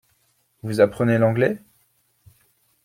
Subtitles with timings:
[0.63, 1.61] Vous apprenez l’anglais?